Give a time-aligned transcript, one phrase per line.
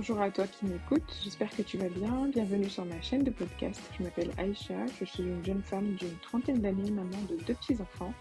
[0.00, 2.26] Bonjour à toi qui m'écoutes, j'espère que tu vas bien.
[2.28, 3.78] Bienvenue sur ma chaîne de podcast.
[3.98, 8.14] Je m'appelle Aïcha, je suis une jeune femme d'une trentaine d'années, maman de deux petits-enfants.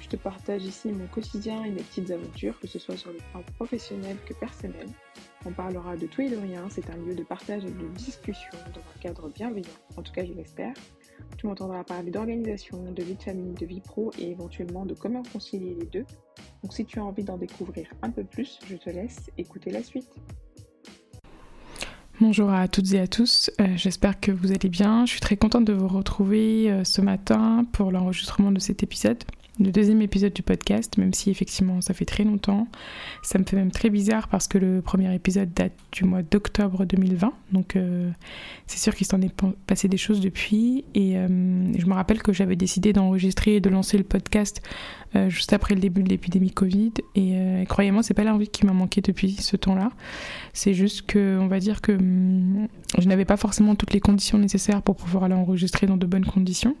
[0.00, 3.18] Je te partage ici mon quotidien et mes petites aventures, que ce soit sur le
[3.30, 4.88] plan professionnel que personnel.
[5.46, 8.50] On parlera de tout et de rien, c'est un lieu de partage et de discussion
[8.74, 10.74] dans un cadre bienveillant, en tout cas je l'espère.
[11.36, 15.22] Tu m'entendras parler d'organisation, de vie de famille, de vie pro et éventuellement de comment
[15.32, 16.06] concilier les deux.
[16.64, 19.84] Donc si tu as envie d'en découvrir un peu plus, je te laisse écouter la
[19.84, 20.10] suite.
[22.20, 25.06] Bonjour à toutes et à tous, euh, j'espère que vous allez bien.
[25.06, 29.24] Je suis très contente de vous retrouver euh, ce matin pour l'enregistrement de cet épisode
[29.60, 32.66] le deuxième épisode du podcast, même si effectivement ça fait très longtemps.
[33.22, 36.86] Ça me fait même très bizarre parce que le premier épisode date du mois d'octobre
[36.86, 37.32] 2020.
[37.52, 38.10] Donc euh,
[38.66, 39.32] c'est sûr qu'il s'en est
[39.66, 40.84] passé des choses depuis.
[40.94, 41.28] Et euh,
[41.76, 44.62] je me rappelle que j'avais décidé d'enregistrer et de lancer le podcast
[45.14, 46.92] euh, juste après le début de l'épidémie Covid.
[47.14, 49.90] Et croyez-moi, c'est pas l'envie qui m'a manqué depuis ce temps-là.
[50.54, 52.66] C'est juste que, on va dire que hum,
[52.98, 56.76] je n'avais pas forcément toutes les conditions nécessaires pour pouvoir l'enregistrer dans de bonnes conditions.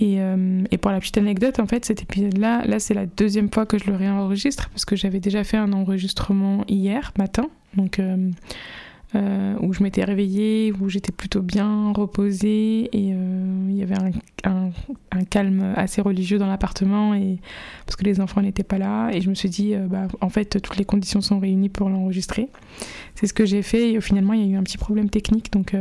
[0.00, 3.66] Euh, et, pour la petite anecdote, en fait, cet épisode-là, là, c'est la deuxième fois
[3.66, 8.30] que je le réenregistre parce que j'avais déjà fait un enregistrement hier matin, donc euh,
[9.14, 13.14] euh, où je m'étais réveillée, où j'étais plutôt bien reposée et
[13.68, 13.96] il y avait
[14.44, 14.70] un,
[15.30, 17.38] calme assez religieux dans l'appartement et
[17.86, 20.60] parce que les enfants n'étaient pas là et je me suis dit, bah, en fait,
[20.60, 22.48] toutes les conditions sont réunies pour l'enregistrer.
[23.14, 25.52] C'est ce que j'ai fait et finalement, il y a eu un petit problème technique,
[25.52, 25.76] donc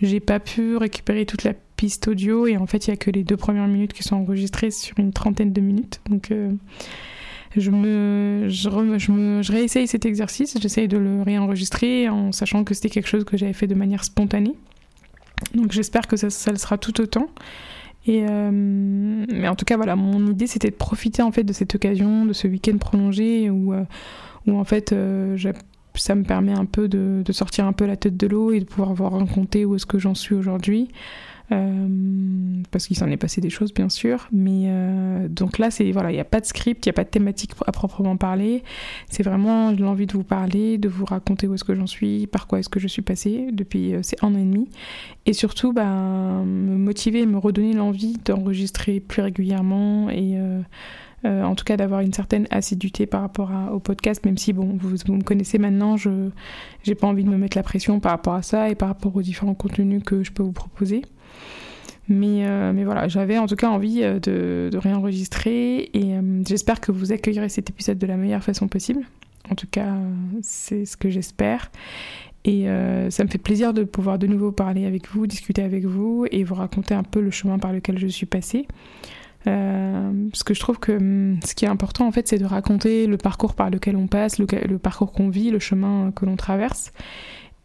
[0.00, 3.10] j'ai pas pu récupérer toute la piste audio et en fait il y a que
[3.10, 6.00] les deux premières minutes qui sont enregistrées sur une trentaine de minutes.
[6.08, 6.52] Donc euh,
[7.56, 10.56] je me je, je, me je réessaye cet exercice.
[10.60, 14.04] J'essaye de le réenregistrer en sachant que c'était quelque chose que j'avais fait de manière
[14.04, 14.54] spontanée.
[15.54, 17.28] Donc j'espère que ça, le sera tout autant.
[18.06, 21.54] Et euh, mais en tout cas voilà mon idée c'était de profiter en fait de
[21.54, 23.84] cette occasion de ce week-end prolongé où euh,
[24.46, 24.94] où en fait
[25.94, 28.60] ça me permet un peu de, de, sortir un peu la tête de l'eau et
[28.60, 30.88] de pouvoir voir raconter où est-ce que j'en suis aujourd'hui
[31.52, 35.92] euh, parce qu'il s'en est passé des choses bien sûr, mais euh, donc là c'est
[35.92, 38.16] voilà, il n'y a pas de script, il n'y a pas de thématique à proprement
[38.16, 38.62] parler.
[39.10, 42.46] C'est vraiment l'envie de vous parler, de vous raconter où est-ce que j'en suis, par
[42.46, 44.70] quoi est-ce que je suis passée depuis euh, ces un an et demi,
[45.26, 50.38] et surtout ben, me motiver, me redonner l'envie d'enregistrer plus régulièrement et
[51.24, 54.94] en tout cas d'avoir une certaine assiduité par rapport au podcast, même si bon, vous,
[55.06, 56.10] vous me connaissez maintenant, je
[56.86, 59.16] n'ai pas envie de me mettre la pression par rapport à ça et par rapport
[59.16, 61.02] aux différents contenus que je peux vous proposer.
[62.08, 66.80] Mais, euh, mais voilà, j'avais en tout cas envie euh, de, réenregistrer et euh, j'espère
[66.80, 69.00] que vous accueillerez cet épisode de la meilleure façon possible.
[69.50, 69.94] En tout cas,
[70.42, 71.70] c'est ce que j'espère.
[72.46, 72.66] Et
[73.08, 76.44] ça me fait plaisir de pouvoir de nouveau parler avec vous, discuter avec vous et
[76.44, 78.66] vous raconter un peu le chemin par lequel je suis passée.
[79.44, 83.06] parce que je trouve que hum, ce qui est important en fait, c'est de raconter
[83.06, 86.92] le parcours par lequel on passe, le parcours qu'on vit, le chemin que l'on traverse.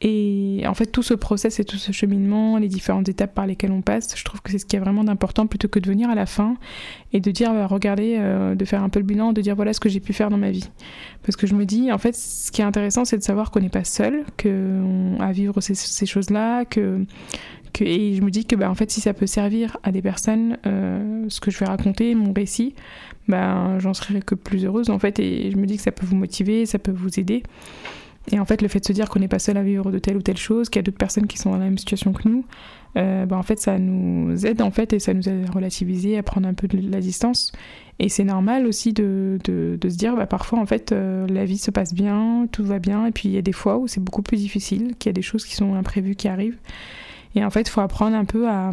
[0.01, 3.71] Et en fait, tout ce process et tout ce cheminement, les différentes étapes par lesquelles
[3.71, 6.09] on passe, je trouve que c'est ce qui est vraiment d'important plutôt que de venir
[6.09, 6.55] à la fin
[7.11, 9.73] et de dire, bah, regardez, euh, de faire un peu le bilan, de dire voilà
[9.73, 10.69] ce que j'ai pu faire dans ma vie.
[11.23, 13.59] Parce que je me dis, en fait, ce qui est intéressant, c'est de savoir qu'on
[13.59, 17.05] n'est pas seul, qu'on à vivre ces, choses-là, que,
[17.81, 20.57] et je me dis que bah, en fait, si ça peut servir à des personnes,
[20.65, 22.73] euh, ce que je vais raconter, mon récit,
[23.27, 26.05] bah, j'en serai que plus heureuse en fait, et je me dis que ça peut
[26.05, 27.43] vous motiver, ça peut vous aider.
[28.31, 29.99] Et en fait, le fait de se dire qu'on n'est pas seul à vivre de
[29.99, 32.13] telle ou telle chose, qu'il y a d'autres personnes qui sont dans la même situation
[32.13, 32.45] que nous,
[32.97, 36.17] euh, bah, en fait, ça nous aide en fait et ça nous aide à relativiser,
[36.17, 37.51] à prendre un peu de la distance.
[37.99, 41.45] Et c'est normal aussi de, de, de, se dire, bah, parfois en fait, euh, la
[41.45, 43.87] vie se passe bien, tout va bien, et puis il y a des fois où
[43.87, 46.57] c'est beaucoup plus difficile, qu'il y a des choses qui sont imprévues qui arrivent.
[47.35, 48.71] Et en fait, il faut apprendre un peu à,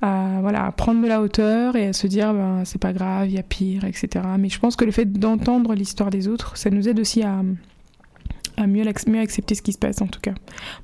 [0.00, 3.28] à, voilà, à prendre de la hauteur et à se dire, ben, c'est pas grave,
[3.28, 4.24] il y a pire, etc.
[4.38, 7.42] Mais je pense que le fait d'entendre l'histoire des autres, ça nous aide aussi à
[8.58, 10.34] à mieux, accepter ce qui se passe en tout cas.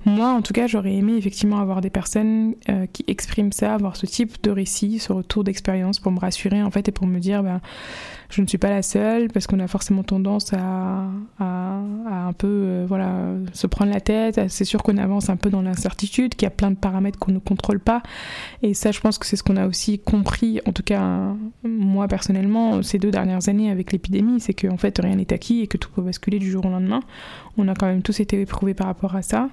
[0.05, 3.97] Moi en tout cas j'aurais aimé effectivement avoir des personnes euh, qui expriment ça, avoir
[3.97, 7.19] ce type de récit, ce retour d'expérience pour me rassurer en fait et pour me
[7.19, 7.61] dire bah,
[8.35, 11.07] je ne suis pas la seule parce qu'on a forcément tendance à,
[11.39, 14.41] un peu euh, voilà se prendre la tête.
[14.49, 17.33] C'est sûr qu'on avance un peu dans l'incertitude, qu'il y a plein de paramètres qu'on
[17.33, 18.03] ne contrôle pas
[18.63, 22.09] et ça je pense que c'est ce qu'on a aussi compris en tout cas moi
[22.09, 25.77] personnellement ces deux dernières années avec l'épidémie, c'est qu'en fait rien n'est acquis et que
[25.77, 27.01] tout peut basculer du jour au lendemain
[27.57, 29.49] on a quand même tous été éprouvés par rapport à ça.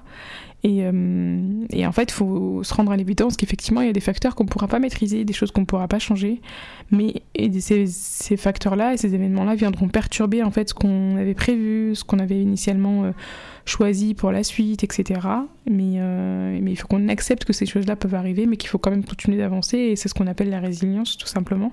[0.64, 3.92] Et, euh, et en fait, il faut se rendre à l'évidence qu'effectivement, il y a
[3.92, 6.40] des facteurs qu'on ne pourra pas maîtriser, des choses qu'on ne pourra pas changer.
[6.92, 7.22] Mais
[7.58, 12.20] ces, facteurs-là et ces événements-là viendront perturber en fait ce qu'on avait prévu, ce qu'on
[12.20, 13.10] avait initialement euh,
[13.64, 15.20] choisi pour la suite, etc.
[15.68, 18.78] Mais, euh, mais il faut qu'on accepte que ces choses-là peuvent arriver, mais qu'il faut
[18.78, 19.78] quand même continuer d'avancer.
[19.78, 21.72] Et c'est ce qu'on appelle la résilience, tout simplement.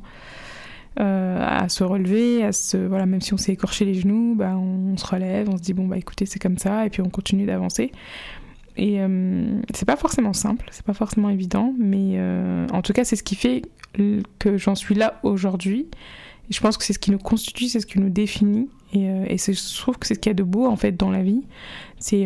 [0.97, 4.97] à se relever, à se voilà, même si on s'est écorché les genoux, bah, on,
[4.97, 7.45] se relève, on se dit bon bah écoutez c'est comme ça, et puis on continue
[7.45, 7.93] d'avancer.
[8.77, 8.99] Et
[9.73, 12.17] c'est pas forcément simple, c'est pas forcément évident, mais
[12.71, 13.63] en tout cas c'est ce qui fait
[14.39, 15.87] que j'en suis là aujourd'hui.
[16.49, 18.69] Je pense que c'est ce qui nous constitue, c'est ce qui nous définit.
[18.93, 21.11] Et, et je trouve que c'est ce qu'il y a de beau en fait dans
[21.11, 21.43] la vie.
[21.99, 22.25] C'est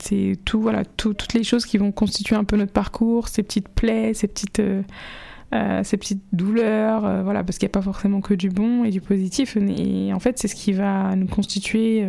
[0.00, 3.68] c'est tout, voilà, toutes les choses qui vont constituer un peu notre parcours, ces petites
[3.68, 4.82] plaies, ces petites, euh,
[5.54, 8.84] euh, ces petites douleurs, euh, voilà, parce qu'il n'y a pas forcément que du bon
[8.84, 9.56] et du positif.
[9.56, 12.08] Et en fait, c'est ce qui va nous constituer,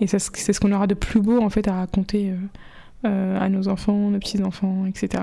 [0.00, 2.32] et c'est ce qu'on aura de plus beau en fait à raconter
[3.04, 5.22] à nos enfants, nos petits-enfants, etc.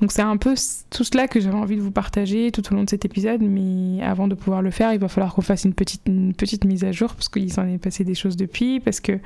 [0.00, 0.54] Donc c'est un peu
[0.90, 4.02] tout cela que j'avais envie de vous partager tout au long de cet épisode, mais
[4.02, 6.84] avant de pouvoir le faire, il va falloir qu'on fasse une petite, une petite mise
[6.84, 9.20] à jour, parce qu'il s'en est passé des choses depuis, parce que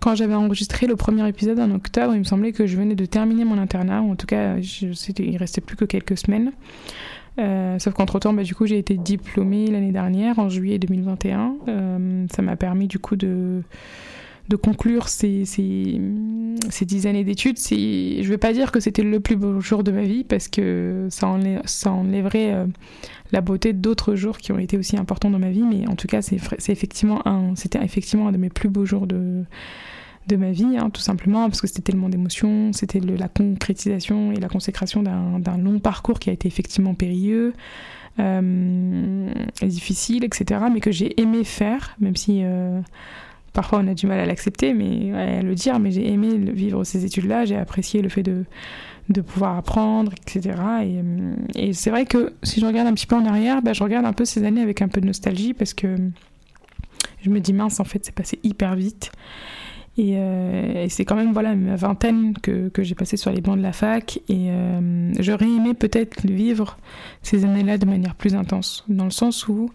[0.00, 3.06] quand j'avais enregistré le premier épisode en octobre, il me semblait que je venais de
[3.06, 4.86] terminer mon internat, ou en tout cas, je,
[5.18, 6.52] il restait plus que quelques semaines.
[7.38, 11.56] Euh, sauf qu'entre-temps, bah, du coup, j'ai été diplômée l'année dernière, en juillet 2021.
[11.68, 13.62] Euh, ça m'a permis, du coup, de,
[14.48, 16.00] de conclure ces, ces,
[16.70, 17.58] ces dix années d'études.
[17.58, 20.48] Je ne vais pas dire que c'était le plus beau jour de ma vie, parce
[20.48, 22.66] que ça, enlève, ça enlèverait euh,
[23.32, 25.64] la beauté d'autres jours qui ont été aussi importants dans ma vie.
[25.64, 26.38] Mais en tout cas, c'est
[26.68, 29.44] effectivement un, c'était effectivement un de mes plus beaux jours de
[30.26, 34.36] de ma vie, hein, tout simplement, parce que c'était tellement d'émotions, c'était la concrétisation et
[34.36, 37.52] la consécration d'un long parcours qui a été effectivement périlleux,
[38.20, 39.30] euh,
[39.62, 42.80] difficile, etc., mais que j'ai aimé faire, même si euh,
[43.52, 46.84] parfois on a du mal à l'accepter, mais à le dire, mais j'ai aimé vivre
[46.84, 48.44] ces études-là, j'ai apprécié le fait de,
[49.20, 50.56] pouvoir apprendre, etc.
[51.54, 53.82] Et, et c'est vrai que si je regarde un petit peu en arrière, bah, je
[53.82, 55.96] regarde un peu ces années avec un peu de nostalgie, parce que
[57.24, 59.10] je me dis mince, en fait, c'est passé hyper vite.
[59.98, 63.62] Euh, et, c'est quand même voilà ma vingtaine que, j'ai passé sur les bancs de
[63.62, 64.18] la fac.
[64.28, 66.78] Et euh, j'aurais aimé peut-être vivre
[67.22, 69.70] ces années-là de manière plus intense, dans le sens où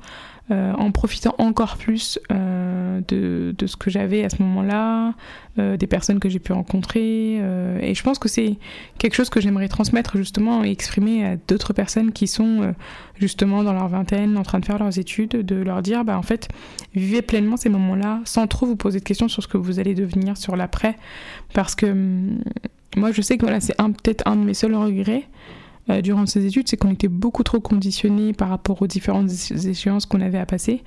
[0.51, 5.13] euh, en profitant encore plus euh, de, ce que j'avais à ce moment-là,
[5.59, 7.35] euh, des personnes que j'ai pu rencontrer.
[7.35, 8.57] et je pense que c'est
[8.97, 12.73] quelque chose que j'aimerais transmettre justement et exprimer à d'autres personnes qui sont
[13.15, 16.23] justement dans leur vingtaine, en train de faire leurs études, de leur dire, bah en
[16.23, 16.47] fait,
[16.95, 19.93] vivez pleinement ces moments-là sans trop vous poser de questions sur ce que vous allez
[19.93, 20.95] devenir sur l'après.
[21.53, 22.39] Parce que hum,
[22.95, 25.27] moi, je sais que voilà, c'est peut-être un de mes seuls regrets.
[25.89, 30.05] Euh, durant ces études, c'est qu'on était beaucoup trop conditionnés par rapport aux différentes échéances
[30.05, 30.83] qu'on avait à passer.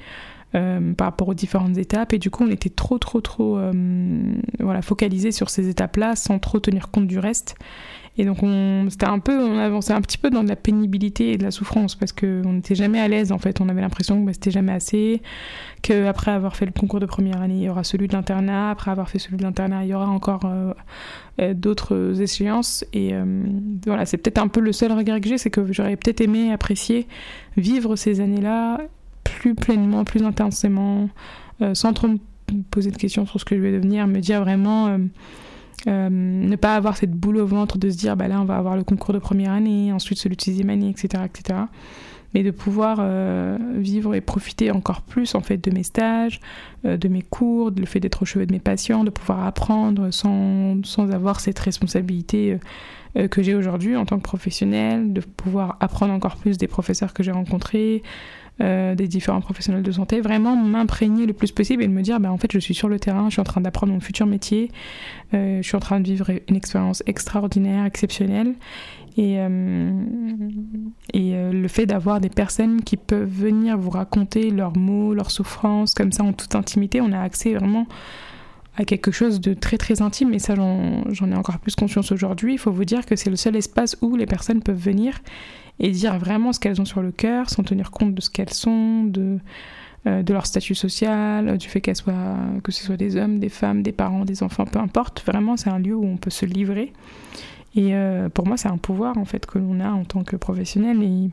[0.55, 3.73] Euh, par rapport aux différentes étapes et du coup on était trop trop trop euh,
[4.61, 7.55] voilà focalisé sur ces étapes là sans trop tenir compte du reste
[8.19, 11.33] et donc on c'était un peu on avançait un petit peu dans de la pénibilité
[11.33, 13.81] et de la souffrance parce que on n'était jamais à l'aise en fait on avait
[13.81, 15.23] l'impression que bah, c'était jamais assez
[15.83, 18.71] que après avoir fait le concours de première année il y aura celui de l'internat
[18.71, 20.45] après avoir fait celui de l'internat il y aura encore
[21.41, 22.85] euh, d'autres échéances.
[22.93, 23.25] Et euh,
[23.87, 26.53] voilà, c'est peut-être un peu le seul regret que j'ai, c'est que j'aurais peut-être aimé
[26.53, 27.07] apprécier
[27.57, 28.83] vivre ces années-là
[29.25, 31.09] plus pleinement, plus intensément,
[31.63, 32.19] euh, sans trop me
[32.71, 34.99] poser de questions sur ce que je vais devenir, me dire vraiment.
[35.87, 38.77] Ne pas avoir cette boule au ventre de se dire bah là on va avoir
[38.77, 41.25] le concours de première année, ensuite celui de sixième année, etc.
[41.25, 41.65] etc
[42.35, 46.41] mais de pouvoir euh, vivre et profiter encore plus en fait de mes stages,
[46.85, 50.11] euh, de mes cours, le fait d'être au chevet de mes patients, de pouvoir apprendre
[50.11, 52.59] sans, sans avoir cette responsabilité
[53.17, 57.13] euh, que j'ai aujourd'hui en tant que professionnel, de pouvoir apprendre encore plus des professeurs
[57.13, 58.03] que j'ai rencontrés,
[58.63, 62.31] des différents professionnels de santé, vraiment m'imprégner le plus possible et de me dire, bah,
[62.31, 64.71] en fait, je suis sur le terrain, je suis en train d'apprendre mon futur métier,
[65.33, 68.55] je suis en train de vivre une expérience extraordinaire, exceptionnelle,
[69.17, 69.93] et, euh,
[71.13, 75.31] et euh, le fait d'avoir des personnes qui peuvent venir vous raconter leurs mots, leurs
[75.31, 77.87] souffrances, comme ça en toute intimité, on a accès vraiment
[78.77, 82.55] à quelque chose de très très intime et ça j'en ai encore plus conscience aujourd'hui.
[82.55, 85.21] Il faut vous dire que c'est le seul espace où les personnes peuvent venir
[85.83, 88.55] et dire vraiment ce qu'elles ont sur le cœur sans tenir compte de ce qu'elles
[88.55, 89.39] sont, de,
[90.07, 93.51] euh, de leur statut social, du fait qu'elles soient, que ce soit des hommes, des
[93.51, 95.23] femmes, des parents, des enfants, peu importe.
[95.27, 96.93] Vraiment c'est un lieu où on peut se livrer.
[97.75, 100.37] Et euh, pour moi, c'est un pouvoir en fait que l'on a en tant que
[100.37, 101.03] professionnel.
[101.03, 101.31] Et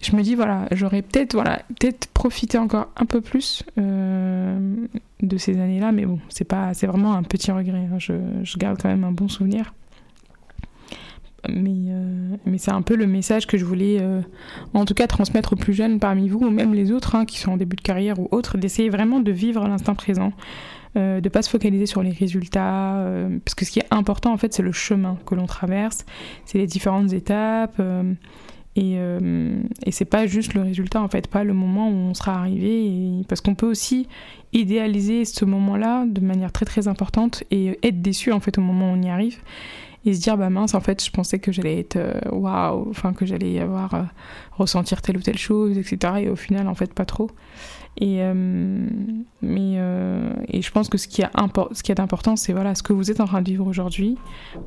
[0.00, 4.86] je me dis voilà, j'aurais peut-être voilà, peut-être profité encore un peu plus euh,
[5.20, 7.86] de ces années-là, mais bon, c'est pas, c'est vraiment un petit regret.
[7.92, 7.98] Hein.
[7.98, 9.74] Je, garde quand même un bon souvenir.
[11.48, 14.00] Mais, euh, mais c'est un peu le message que je voulais,
[14.74, 17.38] en tout cas, transmettre aux plus jeunes parmi vous, ou même les autres hein, qui
[17.38, 20.32] sont en début de carrière ou autres, d'essayer vraiment de vivre l'instant présent,
[20.96, 24.32] euh, de pas se focaliser sur les résultats, euh, parce que ce qui est important
[24.32, 26.04] en fait c'est le chemin que l'on traverse,
[26.44, 28.12] c'est les différentes étapes, euh,
[28.74, 32.34] et, et c'est pas juste le résultat en fait, pas le moment où on sera
[32.40, 34.08] arrivé, parce qu'on peut aussi
[34.52, 38.92] idéaliser ce moment-là de manière très très importante et être déçu en fait au moment
[38.92, 39.38] où on y arrive.
[40.04, 41.98] Et se dire bah mince en fait je pensais que j'allais être
[42.32, 44.06] waouh enfin que j'allais avoir
[44.52, 47.30] ressentir telle ou telle chose etc et au final en fait pas trop
[47.96, 48.34] et, euh,
[49.42, 51.30] mais, euh, et je pense que ce qui, a
[51.72, 54.16] ce qui est important, c'est voilà, ce que vous êtes en train de vivre aujourd'hui.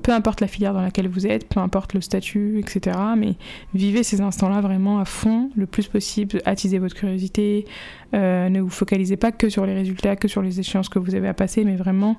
[0.03, 2.97] Peu importe la filière dans laquelle vous êtes, peu importe le statut, etc.
[3.17, 3.35] Mais
[3.73, 6.41] vivez ces instants-là vraiment à fond, le plus possible.
[6.45, 7.65] Attisez votre curiosité.
[8.13, 11.15] Euh, ne vous focalisez pas que sur les résultats, que sur les échéances que vous
[11.15, 12.17] avez à passer, mais vraiment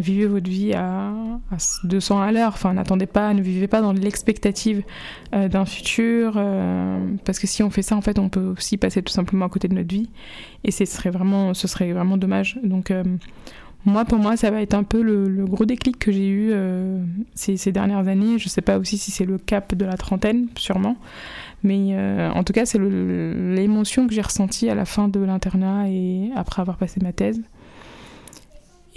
[0.00, 1.12] vivez votre vie à,
[1.84, 2.52] 200 à l'heure.
[2.54, 4.82] Enfin, n'attendez pas, ne vivez pas dans l'expectative
[5.34, 8.76] euh, d'un futur, euh, parce que si on fait ça, en fait, on peut aussi
[8.76, 10.10] passer tout simplement à côté de notre vie,
[10.64, 12.58] et ce serait vraiment, ce serait vraiment dommage.
[12.62, 13.04] Donc, euh,
[13.86, 16.52] moi, pour moi, ça va être un peu le, gros déclic que j'ai eu
[17.34, 18.38] ces, ces, dernières années.
[18.38, 20.96] Je sais pas aussi si c'est le cap de la trentaine, sûrement.
[21.62, 21.96] Mais
[22.34, 26.60] en tout cas, c'est l'émotion que j'ai ressentie à la fin de l'internat et après
[26.60, 27.40] avoir passé ma thèse.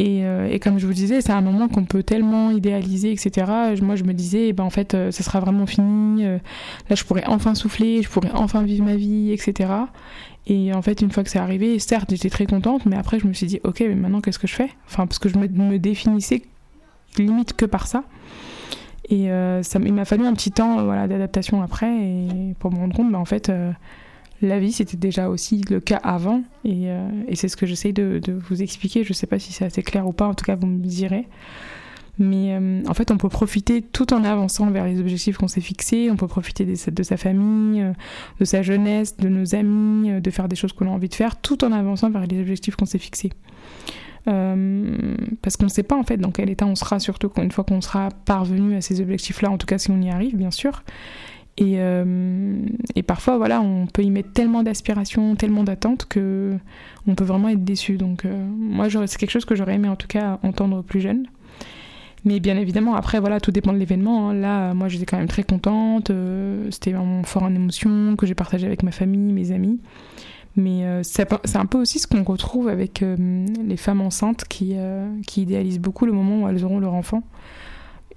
[0.01, 3.51] Euh, et, comme je vous disais, c'est un moment qu'on peut tellement idéaliser, etc.
[3.81, 6.25] Moi, je me disais, eh ben, en fait, euh, ça sera vraiment fini.
[6.25, 6.37] Euh,
[6.89, 9.69] là, je pourrais enfin souffler, je pourrais enfin vivre ma vie, etc.
[10.47, 13.27] Et en fait, une fois que c'est arrivé, certes, j'étais très contente, mais après, je
[13.27, 14.69] me suis dit, ok, mais maintenant, qu'est-ce que je fais?
[14.87, 16.41] Enfin, parce que je me, définissais
[17.17, 18.03] limite que par ça.
[19.09, 19.29] Et
[19.63, 23.11] ça, il m'a fallu un petit temps voilà, d'adaptation après, et pour me rendre compte,
[23.11, 23.51] bah, en fait
[24.41, 26.43] la vie, c'était déjà aussi le cas avant.
[26.63, 29.03] Et, euh, c'est ce que j'essaye de, vous expliquer.
[29.03, 30.79] Je ne sais pas si c'est assez clair ou pas, en tout cas, vous me
[30.79, 31.27] direz.
[32.19, 35.61] Mais euh, en fait, on peut profiter tout en avançant vers les objectifs qu'on s'est
[35.61, 36.09] fixés.
[36.11, 37.93] On peut profiter de, sa famille, euh,
[38.39, 41.37] de sa jeunesse, de nos amis, de faire des choses qu'on a envie de faire,
[41.37, 43.31] tout en avançant vers les objectifs qu'on s'est fixés.
[44.25, 47.63] parce qu'on ne sait pas en fait dans quel état on sera, surtout une fois
[47.63, 50.83] qu'on sera parvenu à ces objectifs-là, en tout cas si on y arrive, bien sûr.
[51.61, 56.57] Euh, et, parfois, voilà, on peut y mettre tellement d'aspiration, tellement d'attentes que
[57.07, 57.97] on peut vraiment être déçu.
[57.97, 61.27] Donc, euh, moi, c'est quelque chose que j'aurais aimé en tout cas entendre plus jeune.
[62.25, 64.29] Mais bien évidemment, après, voilà, tout dépend de l'événement.
[64.29, 64.33] Hein.
[64.33, 66.09] Là, moi, j'étais quand même très contente.
[66.09, 69.79] Euh, c'était vraiment fort en émotion que j'ai partagé avec ma famille, mes amis.
[70.55, 74.75] Mais c'est un peu aussi ce qu'on retrouve avec les femmes enceintes qui,
[75.25, 77.23] qui idéalisent beaucoup le moment où elles auront leur enfant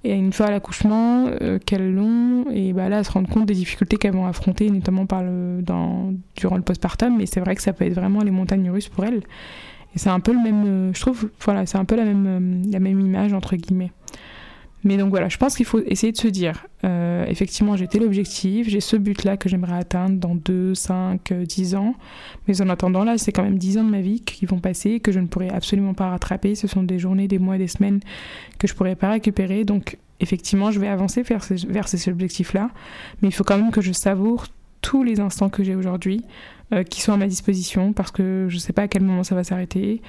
[0.03, 3.45] et une fois à l'accouchement euh, qu'elles l'ont et bah là elles se rendent compte
[3.45, 7.55] des difficultés qu'elles vont affronter notamment par le, dans, durant le postpartum mais c'est vrai
[7.55, 9.21] que ça peut être vraiment les montagnes russes pour elles
[9.95, 12.25] et c'est un peu le même euh, je trouve voilà c'est un peu la même
[12.27, 13.91] euh, la même image entre guillemets
[14.83, 18.03] mais donc voilà, je pense qu'il faut essayer de se dire, euh, effectivement, j'ai tel
[18.03, 21.95] objectif, j'ai ce but-là que j'aimerais atteindre dans 2, 5, 10 ans.
[22.47, 24.99] Mais en attendant, là, c'est quand même 10 ans de ma vie qui vont passer,
[24.99, 26.55] que je ne pourrai absolument pas rattraper.
[26.55, 28.01] Ce sont des journées, des mois, des semaines
[28.59, 29.63] que je ne pourrai pas récupérer.
[29.63, 32.69] Donc, effectivement, je vais avancer vers ces, vers ces objectifs-là.
[33.21, 34.47] Mais il faut quand même que je savoure
[34.81, 36.25] tous les instants que j'ai aujourd'hui,
[36.73, 39.23] euh, qui sont à ma disposition, parce que je ne sais pas à quel moment
[39.23, 40.01] ça va s'arrêter.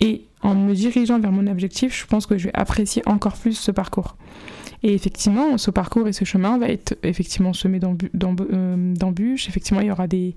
[0.00, 3.54] Et en me dirigeant vers mon objectif, je pense que je vais apprécier encore plus
[3.54, 4.16] ce parcours.
[4.86, 9.48] Et effectivement, ce parcours et ce chemin va être effectivement semé euh, d'embûches.
[9.48, 10.34] Effectivement, il y, aura des,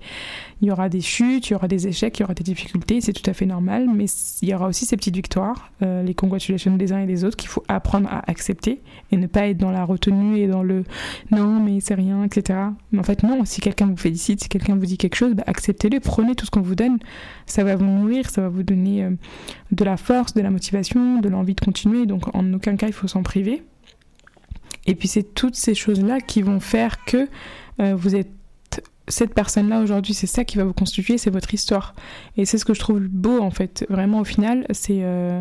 [0.62, 3.02] il y aura des chutes, il y aura des échecs, il y aura des difficultés,
[3.02, 3.90] c'est tout à fait normal.
[3.94, 4.06] Mais
[4.40, 7.36] il y aura aussi ces petites victoires, euh, les congratulations des uns et des autres
[7.36, 8.80] qu'il faut apprendre à accepter
[9.12, 10.84] et ne pas être dans la retenue et dans le
[11.30, 12.58] non, mais c'est rien, etc.
[12.90, 15.44] Mais en fait, non, si quelqu'un vous félicite, si quelqu'un vous dit quelque chose, bah,
[15.46, 16.96] acceptez-le, prenez tout ce qu'on vous donne.
[17.44, 19.10] Ça va vous nourrir, ça va vous donner euh,
[19.72, 22.06] de la force, de la motivation, de l'envie de continuer.
[22.06, 23.62] Donc, en aucun cas, il faut s'en priver.
[24.88, 27.28] Et puis c'est toutes ces choses-là qui vont faire que
[27.80, 28.30] euh, vous êtes
[29.06, 31.94] cette personne-là aujourd'hui, c'est ça qui va vous constituer, c'est votre histoire.
[32.36, 33.86] Et c'est ce que je trouve beau en fait.
[33.88, 35.00] Vraiment au final, c'est...
[35.02, 35.40] Euh,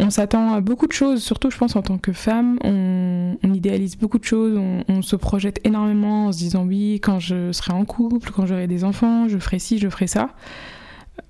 [0.00, 3.96] on s'attend à beaucoup de choses, surtout je pense en tant que femme, on, idéalise
[3.96, 7.72] beaucoup de choses, on, on, se projette énormément en se disant oui, quand je serai
[7.72, 10.30] en couple, quand j'aurai des enfants, je ferai ci, je ferai ça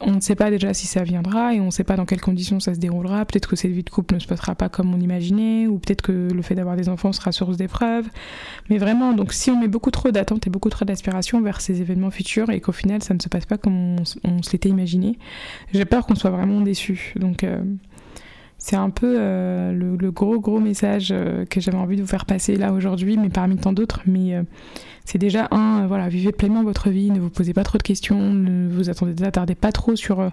[0.01, 2.21] on ne sait pas déjà si ça viendra et on ne sait pas dans quelles
[2.21, 3.25] conditions ça se déroulera.
[3.25, 6.03] Peut-être que cette vie de couple ne se passera pas comme on imaginait, ou peut-être
[6.03, 8.07] que le fait d'avoir des enfants sera source d'épreuves.
[8.71, 11.81] Mais vraiment, donc si on met beaucoup trop d'attentes et beaucoup trop d'aspirations vers ces
[11.81, 15.19] événements futurs et qu'au final ça ne se passe pas comme on, se l'était imaginé,
[15.73, 17.15] j'ai peur qu'on soit vraiment déçu.
[17.17, 17.61] Donc euh,
[18.59, 22.27] c'est un peu euh, le, gros gros message euh, que j'avais envie de vous faire
[22.27, 24.03] passer là aujourd'hui, mais parmi tant d'autres.
[24.07, 24.35] Mais
[25.09, 27.83] c'est déjà un, euh, voilà, vivez pleinement votre vie, ne vous posez pas trop de
[27.83, 30.29] questions, ne vous attendez, attardez pas trop sur euh,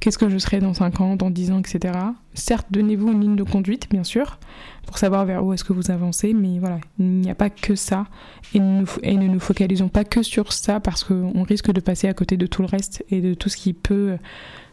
[0.00, 1.94] qu'est-ce que je serai dans 5 ans, dans 10 ans, etc.
[2.34, 4.40] Certes, donnez-vous une ligne de conduite, bien sûr,
[4.84, 7.76] pour savoir vers où est-ce que vous avancez, mais voilà, il n'y a pas que
[7.76, 8.06] ça,
[8.52, 12.36] et, ne nous focalisons pas que sur ça, parce qu'on risque de passer à côté
[12.36, 14.16] de tout le reste et de tout ce qui peut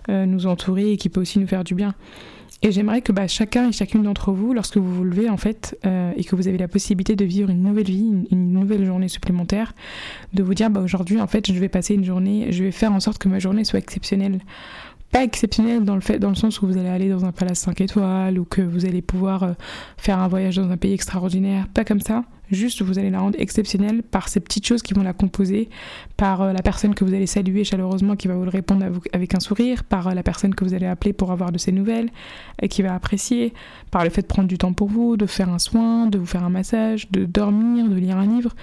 [0.10, 1.94] euh, nous entourer et qui peut aussi nous faire du bien.
[2.66, 5.78] Et j'aimerais que bah, chacun et chacune d'entre vous, lorsque vous vous levez en fait,
[5.86, 9.10] euh, et que vous avez la possibilité de vivre une nouvelle vie, une, nouvelle journée
[9.10, 9.74] supplémentaire,
[10.34, 12.94] de vous dire bah, aujourd'hui en fait je vais passer une journée, je vais faire
[12.94, 14.40] en sorte que ma journée soit exceptionnelle.
[15.14, 17.60] Pas exceptionnelle dans le fait dans le sens où vous allez aller dans un palace
[17.60, 19.52] 5 étoiles ou que vous allez pouvoir euh,
[19.96, 22.24] faire un voyage dans un pays extraordinaire, pas comme ça.
[22.52, 25.70] Juste vous allez la rendre exceptionnelle par ces petites choses qui vont la composer,
[26.18, 29.36] par euh, la personne que vous allez saluer chaleureusement qui va vous le répondre avec
[29.36, 32.10] un sourire, par euh, la personne que vous allez appeler pour avoir de ses nouvelles
[32.60, 33.54] et qui va apprécier,
[33.92, 36.26] par le fait de prendre du temps pour vous, de faire un soin, de vous
[36.26, 38.56] faire un massage, de dormir, de lire un livre,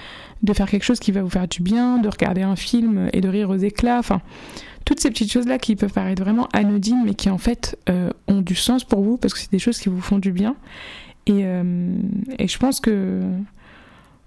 [0.43, 3.21] de faire quelque chose qui va vous faire du bien, de regarder un film et
[3.21, 4.21] de rire aux éclats, enfin
[4.91, 8.41] toutes ces petites choses-là qui peuvent paraître vraiment anodines, mais qui en fait euh, ont
[8.41, 10.57] du sens pour vous parce que c'est des choses qui vous font du bien.
[11.27, 11.93] Et, euh,
[12.45, 13.21] je pense que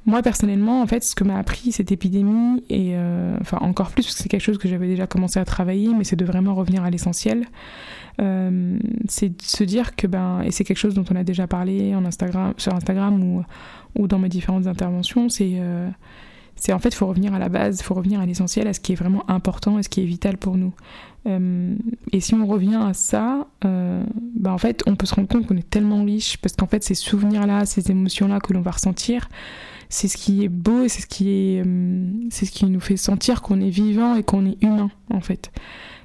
[0.05, 4.03] moi personnellement, en fait, ce que m'a appris cette épidémie, et euh, enfin encore plus
[4.03, 6.55] parce que c'est quelque chose que j'avais déjà commencé à travailler, mais c'est de vraiment
[6.55, 7.45] revenir à l'essentiel.
[8.17, 11.93] c'est de se dire que ben et c'est quelque chose dont on a déjà parlé
[11.93, 13.43] en Instagram sur Instagram ou
[13.95, 15.59] ou dans mes différentes interventions c'est
[16.55, 18.73] c'est en fait, il faut revenir à la base, il faut revenir à l'essentiel, à
[18.73, 20.73] ce qui est vraiment important et ce qui est vital pour nous.
[21.25, 21.75] Euh,
[22.11, 24.03] et si on revient à ça, euh,
[24.35, 26.83] bah en fait, on peut se rendre compte qu'on est tellement riche parce qu'en fait,
[26.83, 29.29] ces souvenirs-là, ces émotions-là que l'on va ressentir,
[29.89, 32.97] c'est ce qui est beau et c'est ce qui euh, c'est ce qui nous fait
[32.97, 35.51] sentir qu'on est vivant et qu'on est humain, en fait.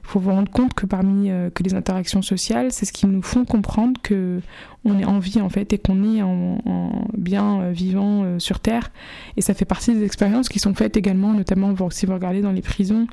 [0.09, 3.45] Faut vous rendre compte que parmi que les interactions sociales, c'est ce qui nous font
[3.45, 4.41] comprendre que
[4.87, 8.91] on est en vie en fait et qu'on est en, bien vivant sur Terre.
[9.37, 12.53] Et ça fait partie des expériences qui sont faites également, notamment si vous regardez dans
[12.53, 13.07] les prisons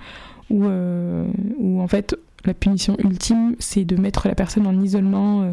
[0.50, 5.44] où, euh, où en fait la punition ultime c'est de mettre la personne en isolement
[5.44, 5.52] euh,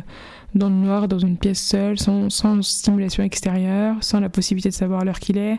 [0.54, 4.75] dans le noir, dans une pièce seule, sans, sans, stimulation extérieure, sans la possibilité de
[4.75, 5.58] savoir l'heure qu'il est.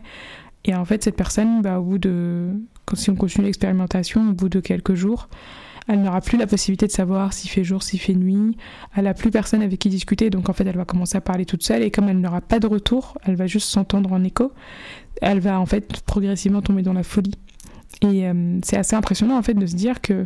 [0.66, 2.50] Et en fait, cette personne, bah, au bout de,
[2.94, 5.30] si on continue l'expérimentation, au bout de quelques jours,
[5.88, 8.58] elle n'aura plus la possibilité de savoir s'il fait jour, s'il fait nuit.
[8.96, 11.46] Elle n'a plus personne avec qui discuter, donc en fait, elle va commencer à parler
[11.46, 11.84] toute seule.
[11.84, 14.54] Et comme elle n'aura pas de retour, elle va juste s'entendre en écho.
[15.22, 17.36] Elle va en fait progressivement tomber dans la folie.
[18.02, 20.26] Et euh, c'est assez impressionnant en fait de se dire que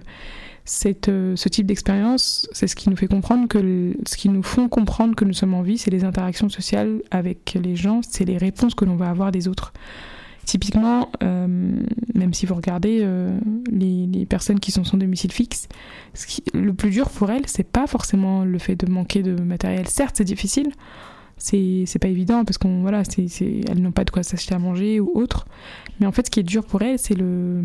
[0.65, 4.43] cette, euh, ce type d'expérience, c'est ce qui nous fait comprendre que ce qui nous
[4.43, 8.25] font comprendre que nous sommes en vie, c'est les interactions sociales avec les gens, c'est
[8.25, 9.73] les réponses que l'on va avoir des autres.
[10.47, 11.45] Typiquement, euh,
[12.15, 13.05] même si vous regardez
[13.69, 15.67] les, les, personnes qui sont sans domicile fixe,
[16.53, 19.89] le plus dur pour elles, c'est pas forcément le fait de manquer de matériel.
[19.89, 20.71] Certes, c'est difficile,
[21.37, 24.99] c'est pas évident parce qu'on voilà c'est elles n'ont pas de quoi s'acheter à manger
[24.99, 25.47] ou autre
[25.99, 27.63] mais en fait ce qui est dur pour elles c'est le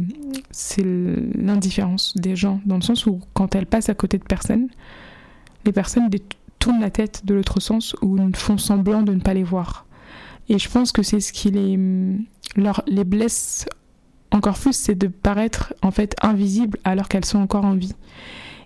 [0.50, 4.68] c'est l'indifférence des gens dans le sens où quand elles passent à côté de personnes
[5.64, 6.10] les personnes
[6.58, 9.86] tournent la tête de l'autre sens ou font semblant de ne pas les voir
[10.52, 11.78] et je pense que c'est ce qui les
[12.56, 13.66] leur les blesse
[14.30, 17.94] encore plus c'est de paraître en fait invisibles alors qu'elles sont encore en vie.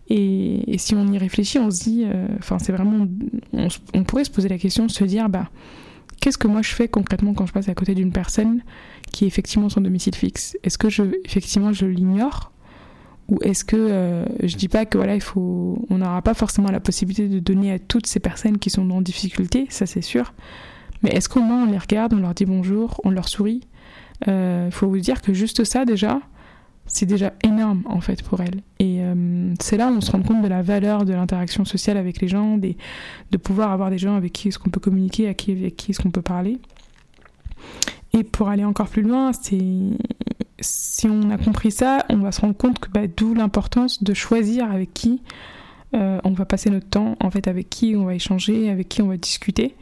[0.09, 3.09] Et, si on y réfléchit, on se dit, euh, enfin, c'est vraiment,
[3.93, 5.51] on, pourrait se poser la question, se dire, bah,
[6.21, 8.63] qu'est-ce que moi je fais concrètement quand je passe à côté d'une personne
[9.11, 10.57] qui est effectivement son domicile fixe?
[10.63, 12.53] Est-ce que je, effectivement, je l'ignore?
[13.29, 16.71] Ou est-ce que euh, je dis pas que voilà, il faut, on n'aura pas forcément
[16.71, 20.33] la possibilité de donner à toutes ces personnes qui sont en difficulté, ça c'est sûr.
[21.03, 23.61] Mais est-ce qu'au moins on les regarde, on leur dit bonjour, on leur sourit?
[24.27, 26.21] Il euh, faut vous dire que juste ça déjà,
[26.87, 28.63] c'est déjà énorme en fait pour elle.
[28.79, 31.97] Et euh, c'est là où on se rend compte de la valeur de l'interaction sociale
[31.97, 35.39] avec les gens, de pouvoir avoir des gens avec qui est-ce qu'on peut communiquer, avec
[35.39, 36.59] qui, avec qui est-ce qu'on peut parler.
[38.13, 39.59] Et pour aller encore plus loin, c'est
[40.61, 44.15] si on a compris ça, on va se rendre compte que bah, d'où l'importance de
[44.15, 45.21] choisir avec qui
[45.95, 49.03] euh, on va passer notre temps, en fait, avec qui on va échanger, avec qui
[49.03, 49.75] on va discuter.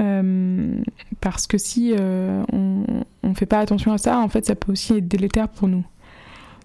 [0.00, 0.76] Euh,
[1.20, 2.84] parce que si on
[3.22, 5.84] ne fait pas attention à ça, en fait, ça peut aussi être délétère pour nous.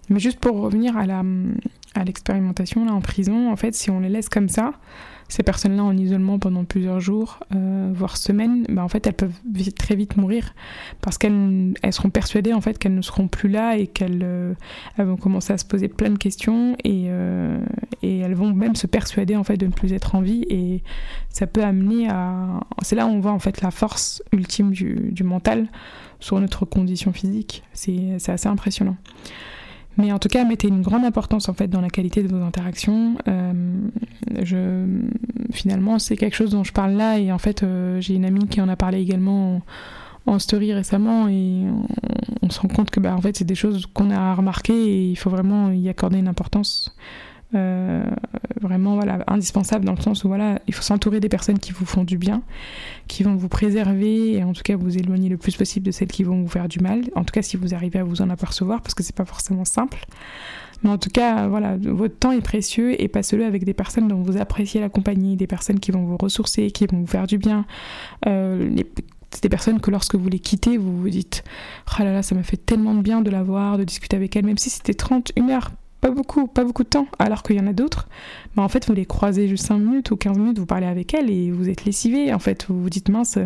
[0.08, 1.22] Mais juste pour revenir à la
[1.94, 4.74] à l'expérimentation en prison, en fait, si on les laisse comme ça,
[5.30, 9.32] ces personnes-là en isolement pendant plusieurs jours, euh, voire semaines, bah, en fait, elles peuvent
[9.76, 10.54] très vite mourir
[11.00, 14.54] parce qu'elles elles seront persuadées en fait qu'elles ne seront plus là et qu'elles euh,
[14.98, 17.58] vont commencer à se poser plein de questions et, euh,
[18.02, 20.82] et elles vont même se persuader en fait de ne plus être en vie et
[21.28, 25.10] ça peut amener à c'est là où on voit en fait la force ultime du,
[25.12, 25.68] du mental
[26.18, 27.62] sur notre condition physique.
[27.72, 28.96] C'est assez impressionnant.
[30.00, 32.42] Mais en tout cas, mettez une grande importance en fait dans la qualité de vos
[32.42, 33.16] interactions.
[33.28, 33.52] Euh,
[34.42, 34.86] je,
[35.52, 38.46] finalement, c'est quelque chose dont je parle là et en fait, euh, j'ai une amie
[38.46, 39.60] qui en a parlé également
[40.26, 41.66] en, story récemment et
[42.42, 45.10] on, se rend compte que bah, en fait, c'est des choses qu'on a remarquées et
[45.10, 46.96] il faut vraiment y accorder une importance.
[47.54, 48.04] Euh,
[48.60, 51.84] vraiment voilà indispensable dans le sens où voilà il faut s'entourer des personnes qui vous
[51.84, 52.42] font du bien
[53.08, 56.08] qui vont vous préserver et en tout cas vous éloigner le plus possible de celles
[56.08, 57.02] qui vont vous faire du mal.
[57.16, 59.64] En tout cas si vous arrivez à vous en apercevoir parce que c'est pas forcément
[59.64, 59.98] simple.
[60.84, 64.22] Mais en tout cas voilà votre temps est précieux et passez-le avec des personnes dont
[64.22, 67.38] vous appréciez la compagnie des personnes qui vont vous ressourcer qui vont vous faire du
[67.38, 67.66] bien.
[68.26, 68.70] Euh,
[69.42, 71.44] des personnes que lorsque vous les quittez, vous vous dites
[71.98, 74.34] Oh là là, ça m'a fait tellement de bien de la voir, de discuter avec
[74.36, 77.56] elle, même si c'était 30, une heure pas beaucoup, pas beaucoup de temps, alors qu'il
[77.56, 78.08] y en a d'autres,
[78.56, 81.14] bah en fait vous les croisez juste 5 minutes ou 15 minutes, vous parlez avec
[81.14, 82.66] elle et vous êtes lessivé, en fait.
[82.68, 83.38] Vous vous dites mince,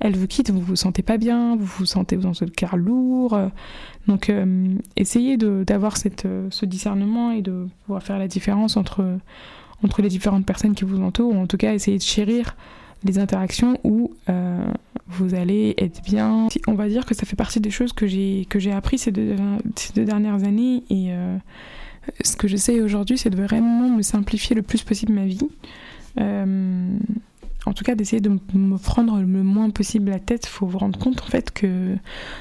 [0.00, 3.38] elle vous quitte, vous vous sentez pas bien, vous vous sentez dans ce cœur lourd,
[4.08, 9.18] donc euh, essayez d'avoir euh, ce discernement et de pouvoir faire la différence entre,
[9.82, 12.56] entre les différentes personnes qui vous entourent, ou en tout cas essayer de chérir
[13.04, 14.64] les interactions où euh,
[15.08, 16.48] vous allez être bien.
[16.66, 19.10] On va dire que ça fait partie des choses que j'ai que j'ai appris ces
[19.10, 19.36] deux,
[19.76, 21.36] ces deux, dernières années et euh,
[22.22, 25.48] ce que j'essaie aujourd'hui, c'est de vraiment me simplifier le plus possible ma vie.
[26.20, 26.96] Euh,
[27.64, 30.46] en tout cas, d'essayer de me prendre le moins possible la tête.
[30.46, 31.96] Il faut vous rendre compte en fait que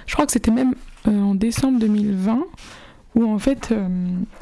[0.08, 0.74] je crois que c'était même
[1.06, 2.44] en décembre 2020
[3.14, 3.74] où en fait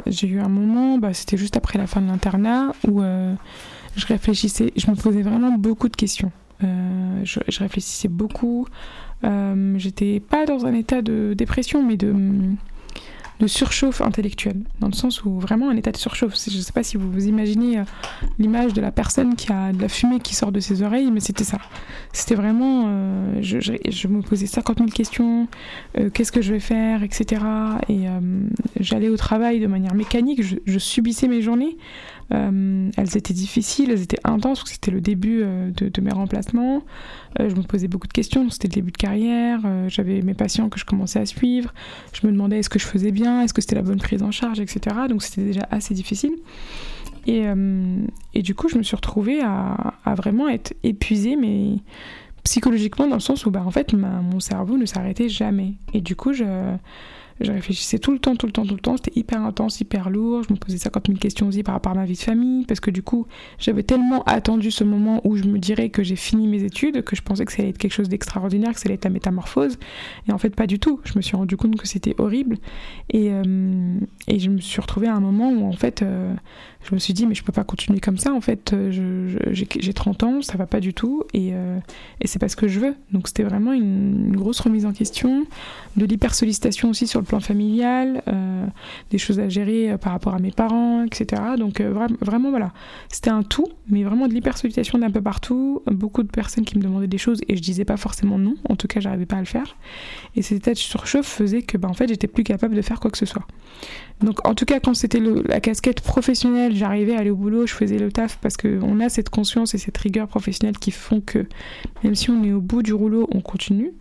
[0.05, 4.71] j'ai eu un moment, bah, c'était juste après la fin de l'internat où je réfléchissais,
[4.75, 6.31] je me posais vraiment beaucoup de questions.
[6.63, 8.67] Euh, je, réfléchissais beaucoup.
[9.23, 12.13] Euh, j'étais pas dans un état de dépression, mais de,
[13.39, 16.35] de surchauffe intellectuelle, dans le sens où vraiment un état de surchauffe.
[16.49, 17.83] Je ne sais pas si vous vous imaginez euh,
[18.37, 21.19] l'image de la personne qui a de la fumée qui sort de ses oreilles, mais
[21.19, 21.57] c'était ça.
[22.11, 22.89] C'était vraiment,
[23.41, 25.47] je, je, me posais 50 000 questions,
[26.13, 27.43] qu'est-ce que je vais faire, etc.
[27.87, 28.05] Et
[28.79, 31.77] j'allais au travail de manière mécanique, je subissais mes journées
[32.31, 36.11] euh, elles étaient difficiles, elles étaient intenses, parce que c'était le début euh, de, mes
[36.11, 36.83] remplacements.
[37.39, 40.69] Euh, je me posais beaucoup de questions, c'était le début de carrière, j'avais mes patients
[40.69, 41.73] que je commençais à suivre,
[42.13, 44.31] je me demandais est-ce que je faisais bien, est-ce que c'était la bonne prise en
[44.31, 44.95] charge, etc.
[45.07, 46.33] Donc c'était déjà assez difficile.
[47.27, 47.43] Et,
[48.33, 51.75] et, du coup, je me suis retrouvée à, vraiment être épuisée, mais
[52.43, 55.73] psychologiquement, dans le sens où bah, en fait, mon cerveau ne s'arrêtait jamais.
[55.93, 56.45] Et du coup, je
[57.41, 58.97] je réfléchissais tout le temps, tout le temps, tout le temps.
[58.97, 60.43] C'était hyper intense, hyper lourd.
[60.43, 62.65] Je me posais 50 000 questions aussi par rapport à ma vie de famille.
[62.65, 66.15] Parce que du coup, j'avais tellement attendu ce moment où je me dirais que j'ai
[66.15, 68.87] fini mes études, que je pensais que ça allait être quelque chose d'extraordinaire, que ça
[68.87, 69.77] allait être la métamorphose.
[70.27, 70.99] Et en fait, pas du tout.
[71.05, 72.57] Je me suis rendu compte que c'était horrible.
[73.09, 76.33] Et, euh, et je me suis retrouvée à un moment où, en fait, euh,
[76.83, 78.33] je me suis dit, mais je peux pas continuer comme ça.
[78.33, 81.23] En fait, j'ai 30 ans, ça va pas du tout.
[81.33, 81.79] Et, euh,
[82.19, 82.95] et c'est pas ce que je veux.
[83.11, 85.45] Donc, c'était vraiment une, une, grosse remise en question.
[85.95, 88.65] De l'hypersollicitation aussi sur le plan familial, euh,
[89.11, 91.41] des choses à gérer euh, par rapport à mes parents, etc.
[91.57, 92.73] Donc euh, vraiment voilà,
[93.07, 96.83] c'était un tout, mais vraiment de l'hypersollicitation d'un peu partout, beaucoup de personnes qui me
[96.83, 99.39] demandaient des choses et je disais pas forcément non, en tout cas j'arrivais pas à
[99.39, 99.77] le faire.
[100.35, 102.99] Et ces états de surchauffe faisaient que bah, en fait j'étais plus capable de faire
[102.99, 103.45] quoi que ce soit.
[104.21, 107.73] Donc en tout cas quand c'était la casquette professionnelle, j'arrivais à aller au boulot, je
[107.73, 111.45] faisais le taf parce qu'on a cette conscience et cette rigueur professionnelle qui font que
[112.03, 113.93] même si on est au bout du rouleau, on continue.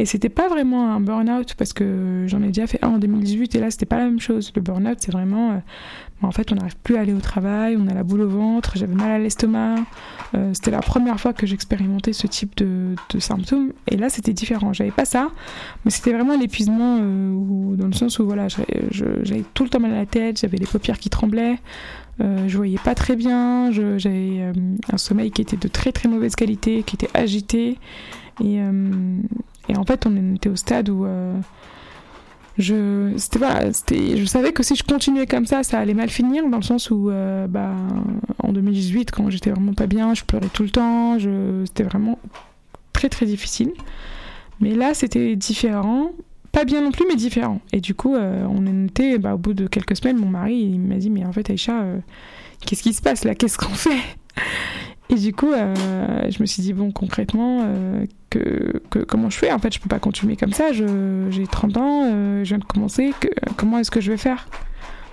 [0.00, 3.56] Et c'était pas vraiment un burn-out parce que j'en ai déjà fait un en 2018
[3.56, 4.52] et là c'était pas la même chose.
[4.54, 5.50] Le burn-out c'est vraiment.
[5.50, 5.58] Euh,
[6.22, 8.72] en fait, on n'arrive plus à aller au travail, on a la boule au ventre,
[8.76, 9.76] j'avais mal à l'estomac.
[10.34, 13.72] Euh, c'était la première fois que j'expérimentais ce type de, symptômes.
[13.88, 14.72] Et là c'était différent.
[14.72, 15.30] J'avais pas ça,
[15.84, 19.92] mais c'était vraiment l'épuisement euh, dans le sens où voilà, j'avais tout le temps mal
[19.92, 21.58] à la tête, j'avais les paupières qui tremblaient.
[22.20, 24.52] je voyais pas très bien, j'avais
[24.92, 27.78] un sommeil qui était de très très mauvaise qualité, qui était agité.
[28.40, 28.60] Et,
[29.68, 31.34] et en fait, on était au stade où euh,
[32.56, 36.08] je, c'était voilà, c'était, je savais que si je continuais comme ça, ça allait mal
[36.08, 37.72] finir, dans le sens où, euh, bah,
[38.38, 41.18] en 2018, quand j'étais vraiment pas bien, je pleurais tout le temps,
[41.66, 42.18] c'était vraiment
[42.92, 43.72] très très difficile.
[44.60, 46.10] Mais là, c'était différent,
[46.50, 47.60] pas bien non plus, mais différent.
[47.72, 50.80] Et du coup, euh, on était, bah, au bout de quelques semaines, mon mari, il
[50.80, 51.84] m'a dit, mais en fait, Aïcha,
[52.64, 53.34] qu'est-ce qui se passe là?
[53.34, 54.02] Qu'est-ce qu'on fait?
[55.10, 55.74] Et du coup, euh,
[56.28, 59.50] je me suis dit, bon, concrètement, euh, que, comment je fais?
[59.52, 60.72] En fait, je peux pas continuer comme ça.
[60.72, 63.12] J'ai 30 ans, euh, je viens de commencer.
[63.56, 64.48] Comment est-ce que je vais faire?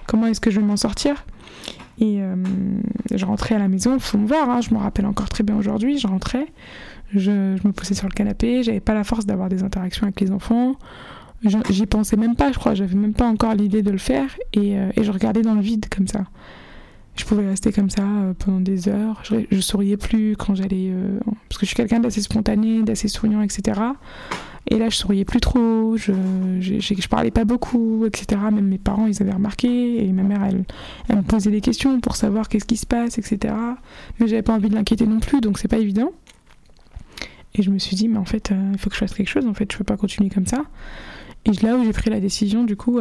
[0.05, 1.25] Comment est-ce que je vais m'en sortir?
[1.99, 2.19] Et
[3.13, 5.97] je rentrais à la maison, faut me voir, je me rappelle encore très bien aujourd'hui.
[5.97, 6.45] Je rentrais,
[7.13, 10.29] je, me posais sur le canapé, j'avais pas la force d'avoir des interactions avec les
[10.31, 10.75] enfants.
[11.69, 14.27] J'y pensais même pas, je crois, j'avais même pas encore l'idée de le faire.
[14.51, 16.25] Et je regardais dans le vide comme ça
[17.15, 19.21] je pouvais rester comme ça euh, pendant des heures.
[19.23, 20.89] Je, je souriais plus quand j'allais.
[20.89, 23.79] Euh, parce que je suis quelqu'un d'assez spontané, d'assez souriant, etc.
[24.67, 26.11] Et là, je souriais plus trop, je,
[26.59, 28.41] je, parlais pas beaucoup, etc.
[28.51, 30.03] Même mes parents, ils avaient remarqué.
[30.03, 30.65] Et ma mère, elle,
[31.07, 33.53] elle me posait des questions pour savoir qu'est-ce qui se passe, etc.
[34.19, 36.11] Mais j'avais pas envie de l'inquiéter non plus, donc c'est pas évident.
[37.53, 39.29] Et je me suis dit, mais en fait, euh, il faut que je fasse quelque
[39.29, 40.63] chose, en fait, je peux pas continuer comme ça.
[41.45, 42.99] Et là où j'ai pris la décision, du coup,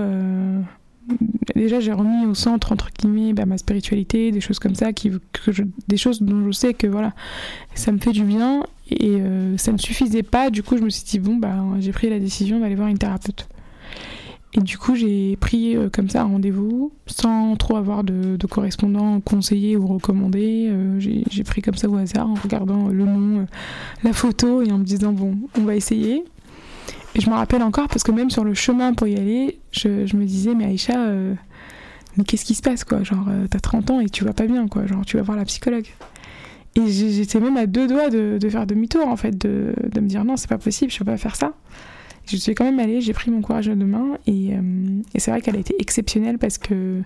[1.55, 5.11] déjà j'ai remis au centre entre guillemets bah, ma spiritualité des choses comme ça qui
[5.33, 5.51] que
[5.89, 7.15] des choses dont je sais que voilà
[7.75, 8.65] ça me fait du bien.
[8.91, 10.51] Et euh, ça ne suffisait pas.
[10.51, 12.99] Du coup je me suis dit bon bah j'ai pris la décision d'aller voir une
[12.99, 13.49] thérapeute.
[14.57, 19.21] Et du coup j'ai pris euh, comme ça un rendez-vous sans trop avoir de, correspondant
[19.21, 20.69] conseillé ou recommandé.
[20.71, 23.47] Euh, j'ai pris comme ça au hasard en regardant le nom
[24.03, 26.25] la photo et en me disant bon on va essayer
[27.15, 29.89] et je me rappelle encore parce que même sur le chemin pour y aller, je,
[30.17, 31.35] me disais, mais Aïcha, euh,
[32.17, 33.03] mais qu'est-ce qui se passe quoi?
[33.03, 34.87] Genre, euh, t'as 30 ans et tu vas pas bien quoi.
[34.87, 35.87] Genre, tu vas voir la psychologue.
[36.77, 40.37] Et j'étais même à deux doigts de, faire demi-tour en fait, de, me dire non,
[40.37, 41.53] c'est pas possible, je peux pas faire ça.
[42.27, 45.21] Je suis quand même allée, j'ai pris mon courage à deux mains et, euh, et
[45.21, 47.03] c'est vrai qu'elle a été exceptionnelle parce que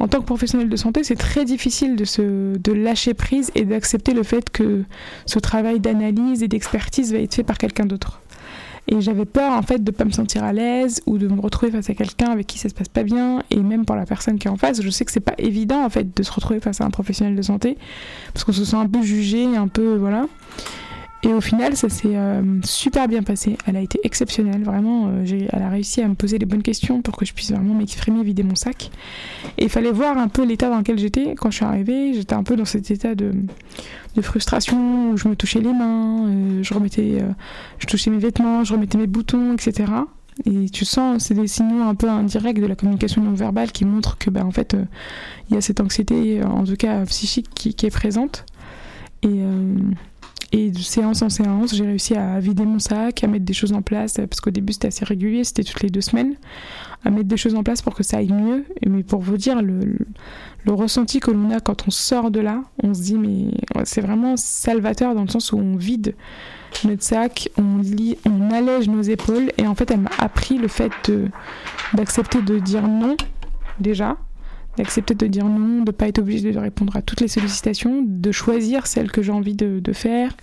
[0.00, 4.22] en tant que professionnel de santé, c'est très difficile de lâcher prise et d'accepter le
[4.22, 4.84] fait que
[5.26, 8.22] ce travail d'analyse et d'expertise va être fait par quelqu'un d'autre.
[8.90, 11.70] Et j'avais peur en fait de pas me sentir à l'aise ou de me retrouver
[11.70, 13.42] face à quelqu'un avec qui ça se passe pas bien.
[13.50, 15.84] Et même pour la personne qui est en face, je sais que c'est pas évident
[15.84, 17.76] en fait de se retrouver face à un professionnel de santé
[18.32, 20.26] parce qu'on se sent un peu jugé, un peu voilà.
[21.24, 23.58] Et au final, ça s'est euh, super bien passé.
[23.66, 25.08] Elle a été exceptionnelle, vraiment.
[25.08, 27.74] Euh, elle a réussi à me poser les bonnes questions pour que je puisse vraiment
[27.74, 28.90] m'exprimer, vider mon sac.
[29.56, 31.34] Et il fallait voir un peu l'état dans lequel j'étais.
[31.34, 33.32] Quand je suis arrivée, j'étais un peu dans cet état de,
[34.14, 37.20] de frustration où je me touchais les mains, euh, je remettais,
[37.78, 39.90] je touchais mes vêtements, je remettais mes boutons, etc.
[40.46, 43.84] Et tu sens, c'est des signaux un peu indirects de la communication non verbale qui
[43.84, 44.76] montrent que, ben, en fait,
[45.50, 48.46] il y a cette anxiété, en tout cas psychique, qui, qui est présente.
[49.24, 49.42] Et
[50.52, 53.72] et de séance en séance, j'ai réussi à vider mon sac, à mettre des choses
[53.72, 56.36] en place, parce qu'au début c'était assez régulier, c'était toutes les deux semaines,
[57.04, 58.64] à mettre des choses en place pour que ça aille mieux.
[58.86, 59.98] Mais pour vous dire, le,
[60.64, 63.50] le, ressenti que l'on a quand on sort de là, on se dit, mais
[63.84, 66.14] c'est vraiment salvateur dans le sens où on vide
[66.84, 70.68] notre sac, on, lit, on allège nos épaules, et en fait elle m'a appris le
[70.68, 71.12] fait
[71.92, 73.16] d'accepter de dire non,
[73.80, 74.16] déjà,
[74.78, 78.02] d'accepter de dire non, de ne pas être obligé de répondre à toutes les sollicitations,
[78.06, 80.34] de choisir celles que j'ai envie de, faire,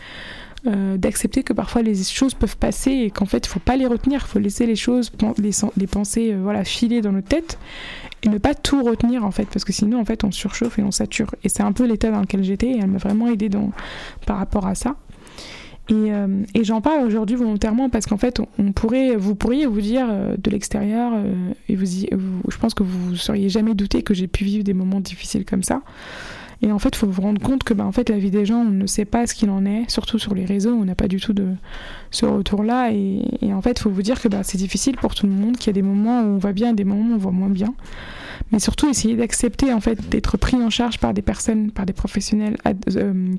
[0.68, 3.86] euh, d'accepter que parfois les choses peuvent passer et qu'en fait il faut pas les
[3.86, 7.58] retenir, il faut laisser les choses, les, pensées euh, voilà, filer dans notre tête
[8.24, 10.84] et ne pas tout retenir en fait parce que sinon en fait on surchauffe et
[10.84, 13.50] on sature et c'est un peu l'état dans lequel j'étais et elle m'a vraiment aidé
[14.26, 14.96] par rapport à ça.
[15.92, 20.08] Euh, et, j'en parle aujourd'hui volontairement parce qu'en fait, on, pourrait, vous pourriez vous dire
[20.10, 21.34] euh, de l'extérieur, euh,
[21.70, 25.46] je pense que vous ne seriez jamais douté que j'ai pu vivre des moments difficiles
[25.46, 25.82] comme ça.
[26.62, 28.46] Et en fait, il faut vous rendre compte que bah, en fait, la vie des
[28.46, 30.96] gens, on ne sait pas ce qu'il en est, surtout sur les réseaux, on n'a
[30.96, 31.50] pas du tout de
[32.12, 32.92] ce retour-là.
[32.92, 35.58] Et, en fait, il faut vous dire que bah, c'est difficile pour tout le monde,
[35.58, 37.32] qu'il y a des moments où on va bien et des moments où on va
[37.32, 37.74] moins bien
[38.52, 41.94] mais surtout essayer d'accepter en fait d'être pris en charge par des personnes, par des
[41.94, 42.58] professionnels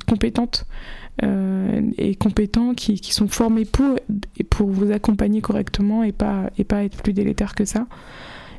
[0.07, 3.98] compétentes euh, et compétents qui, qui, sont formés pour,
[4.50, 7.87] pour vous accompagner correctement et pas, et pas être plus délétère que ça.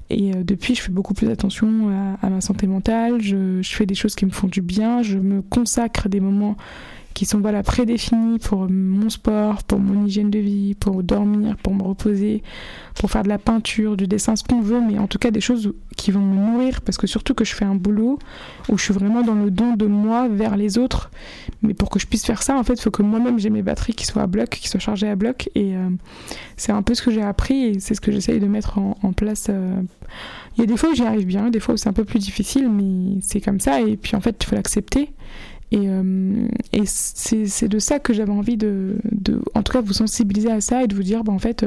[0.10, 3.76] Et euh, depuis, je fais beaucoup plus attention à, à ma santé mentale, je, je,
[3.76, 6.56] fais des choses qui me font du bien, je me consacre des moments
[7.18, 11.74] qui sont voilà, prédéfinis pour mon sport, pour mon hygiène de vie, pour dormir, pour
[11.74, 12.44] me reposer,
[12.94, 15.42] pour faire de la peinture, du dessin, ce qu'on veut, mais en tout cas des
[15.42, 18.20] choses qui vont me nourrir, parce que surtout que je fais un boulot
[18.70, 21.10] où je suis vraiment dans le don de moi vers les autres,
[21.64, 23.64] mais pour que je puisse faire ça, en fait, il faut que moi-même j'ai mes
[23.64, 25.90] batteries qui soient à bloc, qui soient chargées à bloc, et euh,
[26.56, 29.12] c'est un peu ce que j'ai appris, et c'est ce que j'essaye de mettre en,
[29.14, 29.48] place.
[29.50, 29.82] Euh.
[30.56, 32.06] Il y a des fois où j'y arrive bien, des fois où c'est un peu
[32.06, 35.10] plus difficile, mais c'est comme ça, et puis en fait, il faut l'accepter.
[35.72, 36.48] Et, euh,
[36.86, 38.98] c'est de ça que j'avais envie de,
[39.54, 41.66] en tout cas, vous sensibiliser à ça et de vous dire, bah, en fait,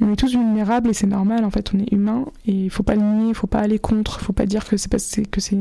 [0.00, 2.84] on est tous vulnérables et c'est normal, en fait, on est humain et il faut
[2.84, 4.98] pas le nier, il faut pas aller contre, il faut pas dire que c'est pas,
[4.98, 5.56] que c'est,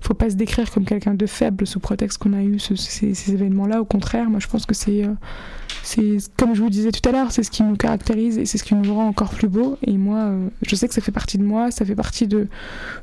[0.00, 3.80] faut pas se décrire comme quelqu'un de faible sous prétexte qu'on a eu ces, événements-là.
[3.82, 5.12] Au contraire, moi, je pense que c'est, euh,
[5.88, 8.58] c'est comme je vous disais tout à l'heure, c'est ce qui nous caractérise et c'est
[8.58, 9.78] ce qui nous rend encore plus beau.
[9.82, 12.46] Et moi, euh, je sais que ça fait partie de moi, ça fait partie de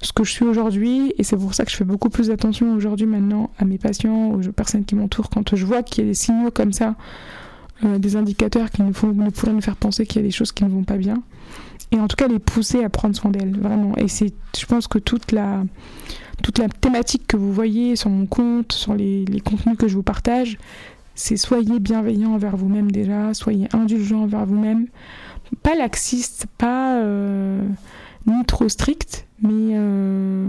[0.03, 2.75] ce que je suis aujourd'hui et c'est pour ça que je fais beaucoup plus attention
[2.75, 6.09] aujourd'hui maintenant à mes patients, aux personnes qui m'entourent, quand je vois qu'il y a
[6.11, 6.93] des signaux comme ça,
[7.83, 10.51] euh, des indicateurs qui nous, font, pourraient nous faire penser qu'il y a des choses
[10.51, 11.23] qui ne vont pas bien.
[11.91, 13.95] Et en tout cas, les pousser à prendre soin d'elles, vraiment.
[13.97, 15.63] Et c'est, je pense que toute la,
[16.43, 20.03] toute la thématique que vous voyez sur mon compte, sur les contenus que je vous
[20.03, 20.57] partage,
[21.15, 24.87] c'est soyez bienveillant envers vous-même déjà, soyez indulgent envers vous-même.
[25.63, 27.61] Pas laxiste, pas euh,
[28.27, 30.47] ni trop strict, mais, euh,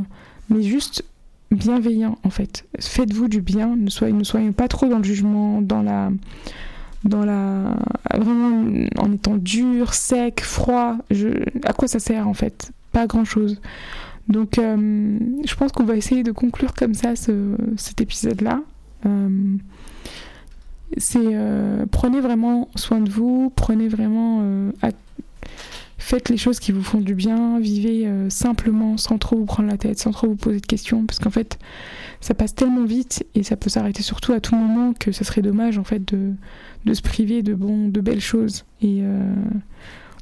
[0.50, 1.04] mais juste
[1.50, 2.64] bienveillant en fait.
[2.80, 6.10] Faites-vous du bien, ne soyez, ne soyez pas trop dans le jugement, dans la
[7.04, 7.76] dans la
[8.14, 8.64] vraiment
[8.98, 10.96] en étant dur, sec, froid.
[11.64, 12.72] À quoi ça sert en fait?
[12.92, 13.60] Pas grand chose.
[14.28, 18.60] Donc euh, je pense qu'on va essayer de conclure comme ça ce, cet épisode là.
[19.04, 19.56] Euh,
[20.96, 24.90] c'est euh, prenez vraiment soin de vous, prenez vraiment à
[26.06, 29.68] faites les choses qui vous font du bien, vivez euh, simplement sans trop vous prendre
[29.68, 31.58] la tête, sans trop vous poser de questions, parce qu'en fait,
[32.20, 35.42] ça passe tellement vite et ça peut s'arrêter surtout à tout moment que ça serait
[35.42, 38.64] dommage en fait de, se priver de, bon, de belles choses.
[38.84, 39.34] Euh,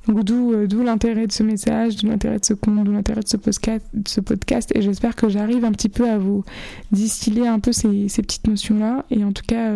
[0.07, 3.23] donc d'où, euh, d'où l'intérêt de ce message, d'où l'intérêt de ce compte, d'où l'intérêt
[3.23, 6.45] de ce podcast, et j'espère que j'arrive un petit peu à vous
[6.93, 9.73] distiller un peu ces, petites notions-là et en tout cas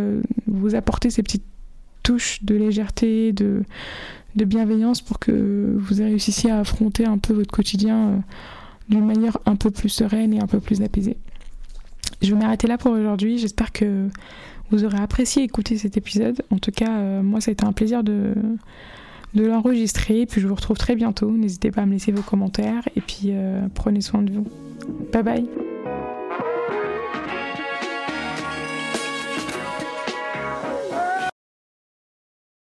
[0.47, 1.45] vous apporter ces petites
[2.03, 3.65] touches de légèreté, de
[4.45, 8.17] bienveillance pour que vous réussissiez à affronter un peu votre quotidien euh,
[8.89, 11.17] d'une manière un peu plus sereine et un peu plus apaisée.
[12.23, 13.39] Je vais m'arrêter là pour aujourd'hui.
[13.39, 14.09] J'espère que
[14.71, 16.43] vous aurez apprécié écouter cet épisode.
[16.51, 18.35] En tout cas, euh, moi, ça a été un plaisir de,
[19.35, 20.27] de l'enregistrer.
[20.27, 21.31] Puis je vous retrouve très bientôt.
[21.31, 22.89] N'hésitez pas à me laisser vos commentaires.
[22.97, 24.47] Et puis, euh, prenez soin de vous.
[25.13, 25.47] Bye bye.